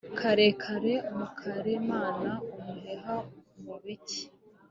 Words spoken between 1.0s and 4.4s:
Mukakarema-Umuheha mu buki.